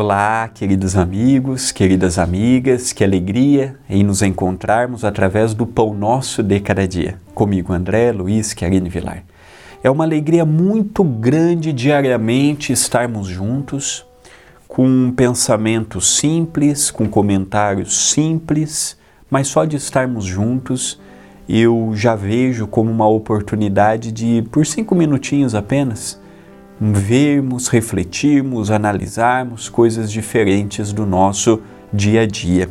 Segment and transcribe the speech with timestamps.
[0.00, 6.60] Olá, queridos amigos, queridas amigas, que alegria em nos encontrarmos através do Pão Nosso de
[6.60, 7.18] Cada Dia.
[7.34, 9.24] Comigo, André, Luiz, Querine Vilar.
[9.82, 14.06] É uma alegria muito grande diariamente estarmos juntos,
[14.68, 15.12] com um
[16.00, 18.96] simples, com comentários simples,
[19.28, 21.00] mas só de estarmos juntos
[21.48, 26.20] eu já vejo como uma oportunidade de, por cinco minutinhos apenas,
[26.80, 31.60] vermos, refletirmos, analisarmos coisas diferentes do nosso
[31.92, 32.68] dia a dia.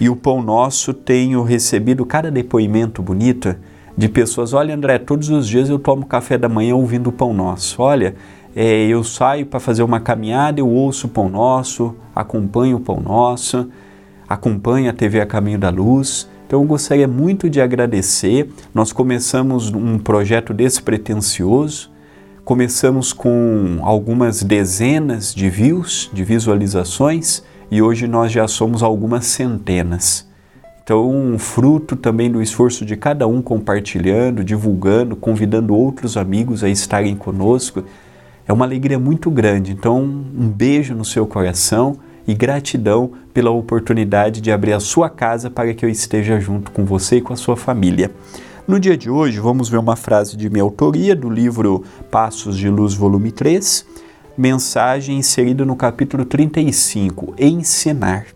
[0.00, 3.54] E o Pão Nosso tenho recebido cada depoimento bonito
[3.96, 4.52] de pessoas.
[4.52, 7.82] Olha, André, todos os dias eu tomo café da manhã ouvindo o Pão Nosso.
[7.82, 8.14] Olha,
[8.54, 13.00] é, eu saio para fazer uma caminhada, eu ouço o Pão Nosso, acompanho o Pão
[13.00, 13.68] Nosso,
[14.28, 16.28] acompanho a TV A Caminho da Luz.
[16.46, 18.50] Então eu gostaria muito de agradecer.
[18.74, 21.91] Nós começamos um projeto despretensioso
[22.44, 27.40] Começamos com algumas dezenas de views, de visualizações,
[27.70, 30.28] e hoje nós já somos algumas centenas.
[30.82, 37.14] Então, fruto também do esforço de cada um compartilhando, divulgando, convidando outros amigos a estarem
[37.14, 37.84] conosco,
[38.44, 39.70] é uma alegria muito grande.
[39.70, 45.48] Então, um beijo no seu coração e gratidão pela oportunidade de abrir a sua casa
[45.48, 48.10] para que eu esteja junto com você e com a sua família.
[48.66, 51.82] No dia de hoje, vamos ver uma frase de minha autoria do livro
[52.12, 53.84] Passos de Luz, volume 3,
[54.38, 58.26] mensagem inserida no capítulo 35, Ensinar.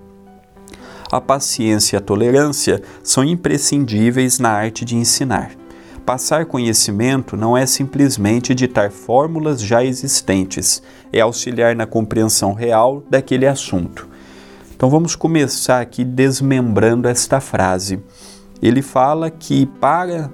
[1.13, 5.53] A paciência e a tolerância são imprescindíveis na arte de ensinar.
[6.05, 13.47] Passar conhecimento não é simplesmente ditar fórmulas já existentes, é auxiliar na compreensão real daquele
[13.47, 14.09] assunto.
[14.75, 18.03] Então vamos começar aqui desmembrando esta frase
[18.63, 20.31] ele fala que para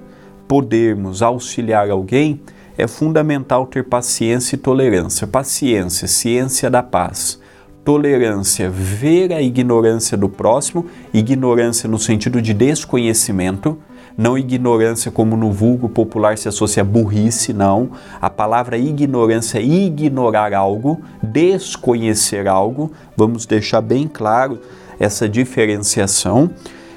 [0.47, 2.41] podermos auxiliar alguém
[2.77, 5.27] é fundamental ter paciência e tolerância.
[5.27, 7.39] Paciência, ciência da paz.
[7.83, 13.77] Tolerância, ver a ignorância do próximo, ignorância no sentido de desconhecimento,
[14.17, 17.91] não ignorância como no vulgo popular se associa a burrice, não.
[18.21, 22.91] A palavra ignorância é ignorar algo, desconhecer algo.
[23.17, 24.59] Vamos deixar bem claro
[24.99, 26.51] essa diferenciação.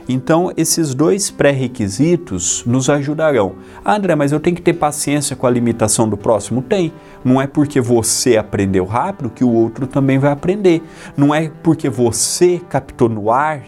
[0.09, 3.57] Então, esses dois pré-requisitos nos ajudarão.
[3.85, 6.63] Ah, André, mas eu tenho que ter paciência com a limitação do próximo?
[6.63, 6.93] Tem.
[7.25, 10.83] Não é porque você aprendeu rápido que o outro também vai aprender.
[11.17, 13.63] Não é porque você captou no ar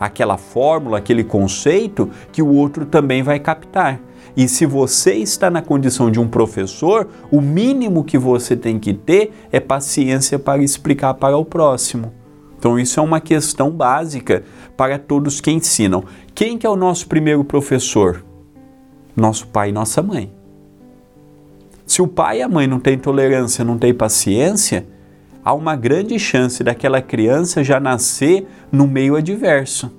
[0.00, 4.00] aquela fórmula, aquele conceito, que o outro também vai captar.
[4.36, 8.92] E se você está na condição de um professor, o mínimo que você tem que
[8.92, 12.23] ter é paciência para explicar para o próximo.
[12.64, 14.42] Então isso é uma questão básica
[14.74, 16.02] para todos que ensinam.
[16.34, 18.24] Quem que é o nosso primeiro professor?
[19.14, 20.32] Nosso pai e nossa mãe.
[21.84, 24.86] Se o pai e a mãe não têm tolerância, não têm paciência,
[25.44, 29.92] há uma grande chance daquela criança já nascer no meio adverso,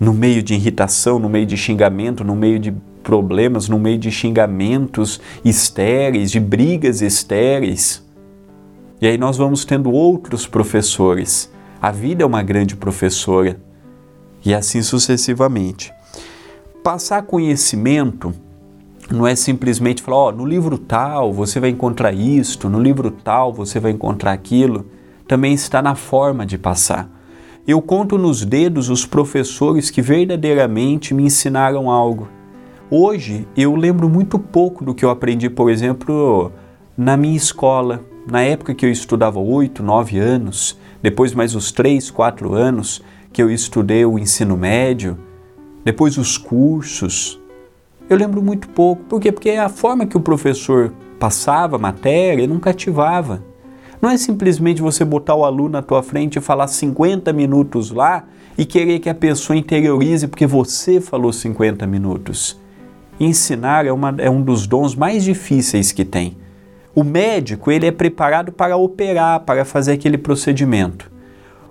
[0.00, 4.10] no meio de irritação, no meio de xingamento, no meio de problemas, no meio de
[4.10, 8.02] xingamentos estéreis, de brigas estéreis.
[9.02, 11.52] E aí nós vamos tendo outros professores
[11.84, 13.60] a vida é uma grande professora
[14.42, 15.92] e assim sucessivamente.
[16.82, 18.32] Passar conhecimento
[19.10, 23.10] não é simplesmente falar, ó, oh, no livro tal você vai encontrar isto, no livro
[23.10, 24.86] tal você vai encontrar aquilo.
[25.28, 27.06] Também está na forma de passar.
[27.68, 32.30] Eu conto nos dedos os professores que verdadeiramente me ensinaram algo.
[32.90, 36.50] Hoje eu lembro muito pouco do que eu aprendi, por exemplo,
[36.96, 42.10] na minha escola, na época que eu estudava 8, 9 anos depois mais os três,
[42.10, 45.18] quatro anos que eu estudei o ensino médio,
[45.84, 47.38] depois os cursos.
[48.08, 49.02] Eu lembro muito pouco.
[49.04, 49.30] Por quê?
[49.30, 53.44] Porque a forma que o professor passava a matéria não cativava.
[54.00, 58.24] Não é simplesmente você botar o aluno na tua frente e falar 50 minutos lá
[58.56, 62.58] e querer que a pessoa interiorize porque você falou 50 minutos.
[63.20, 66.34] Ensinar é, uma, é um dos dons mais difíceis que tem.
[66.94, 71.10] O médico ele é preparado para operar, para fazer aquele procedimento.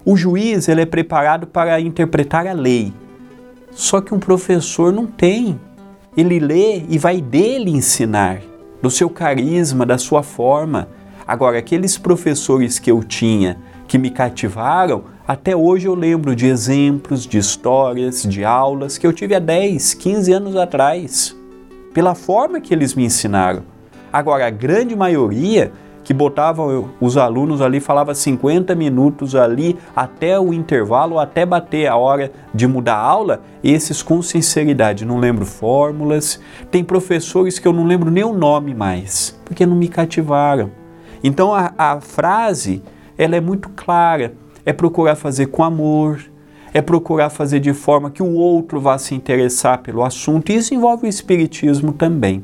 [0.04, 2.92] O juiz ele é preparado para interpretar a lei.
[3.72, 5.58] Só que um professor não tem.
[6.18, 8.42] Ele lê e vai dele ensinar,
[8.82, 10.90] do seu carisma, da sua forma.
[11.26, 17.26] Agora, aqueles professores que eu tinha que me cativaram, até hoje eu lembro de exemplos,
[17.26, 21.34] de histórias, de aulas que eu tive há 10, 15 anos atrás,
[21.94, 23.73] pela forma que eles me ensinaram.
[24.14, 25.72] Agora, a grande maioria
[26.04, 31.96] que botavam os alunos ali, falava 50 minutos ali até o intervalo, até bater a
[31.96, 36.40] hora de mudar a aula, esses com sinceridade, não lembro fórmulas.
[36.70, 40.72] Tem professores que eu não lembro nem o nome mais, porque não me cativaram.
[41.24, 42.84] Então a, a frase
[43.18, 44.34] ela é muito clara.
[44.66, 46.22] É procurar fazer com amor,
[46.74, 50.52] é procurar fazer de forma que o outro vá se interessar pelo assunto.
[50.52, 52.44] E isso envolve o Espiritismo também.